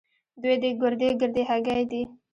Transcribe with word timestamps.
دوې 0.41 0.55
دې 0.61 0.69
ګردۍ 0.81 1.09
ګردۍ 1.19 1.43
هګۍ 1.49 1.81
دي. 1.91 2.01